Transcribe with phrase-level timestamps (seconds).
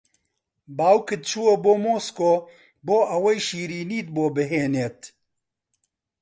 [0.77, 2.33] باوکت چووە بۆ مۆسکۆ
[2.85, 4.99] بۆ ئەوەی شیرینیت بۆ بھێنێت